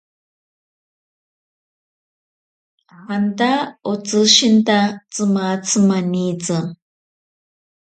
[3.05, 3.51] Janta
[3.91, 4.77] otsishikinta
[5.11, 6.57] tsimatzi manitsi.